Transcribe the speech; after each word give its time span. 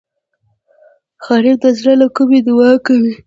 غریب 1.25 1.57
د 1.63 1.65
زړه 1.77 1.93
له 2.01 2.07
کومي 2.15 2.39
دعا 2.47 2.71
کوي 2.85 3.13